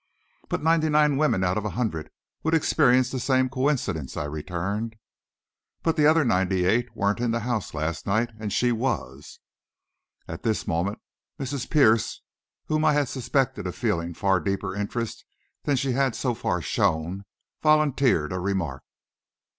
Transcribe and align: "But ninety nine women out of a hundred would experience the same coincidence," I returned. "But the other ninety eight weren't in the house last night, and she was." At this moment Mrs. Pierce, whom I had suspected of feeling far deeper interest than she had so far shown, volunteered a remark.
"But 0.49 0.63
ninety 0.63 0.89
nine 0.89 1.15
women 1.15 1.43
out 1.43 1.59
of 1.59 1.63
a 1.65 1.69
hundred 1.77 2.09
would 2.41 2.55
experience 2.55 3.11
the 3.11 3.19
same 3.19 3.49
coincidence," 3.49 4.17
I 4.17 4.23
returned. 4.23 4.95
"But 5.83 5.95
the 5.95 6.07
other 6.07 6.25
ninety 6.25 6.65
eight 6.65 6.95
weren't 6.95 7.19
in 7.19 7.29
the 7.29 7.41
house 7.41 7.75
last 7.75 8.07
night, 8.07 8.31
and 8.39 8.51
she 8.51 8.71
was." 8.71 9.39
At 10.27 10.41
this 10.41 10.65
moment 10.65 10.97
Mrs. 11.39 11.69
Pierce, 11.69 12.23
whom 12.65 12.83
I 12.83 12.93
had 12.93 13.09
suspected 13.09 13.67
of 13.67 13.75
feeling 13.75 14.15
far 14.15 14.39
deeper 14.39 14.75
interest 14.75 15.23
than 15.65 15.75
she 15.75 15.91
had 15.91 16.15
so 16.15 16.33
far 16.33 16.63
shown, 16.63 17.23
volunteered 17.61 18.33
a 18.33 18.39
remark. 18.39 18.81